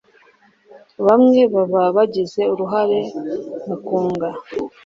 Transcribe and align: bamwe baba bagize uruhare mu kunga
bamwe 1.05 1.39
baba 1.53 1.83
bagize 1.95 2.41
uruhare 2.53 2.99
mu 3.67 3.75
kunga 3.85 4.29